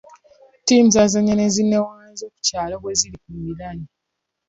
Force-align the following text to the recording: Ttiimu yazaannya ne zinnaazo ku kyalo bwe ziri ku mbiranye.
Ttiimu 0.61 0.89
yazaannya 0.95 1.33
ne 1.35 1.47
zinnaazo 1.55 2.25
ku 2.33 2.39
kyalo 2.45 2.75
bwe 2.81 2.93
ziri 2.99 3.17
ku 3.23 3.29
mbiranye. 3.39 3.87